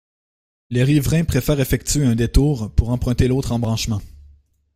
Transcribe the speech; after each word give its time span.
Les 0.71 0.83
riverains 0.83 1.25
préfèrent 1.25 1.59
effectuer 1.59 2.05
un 2.07 2.15
détour 2.15 2.71
pour 2.73 2.89
emprunter 2.89 3.27
l’autre 3.27 3.51
embranchement. 3.51 4.01